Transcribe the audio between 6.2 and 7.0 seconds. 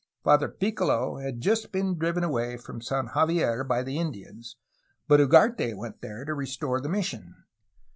to restore the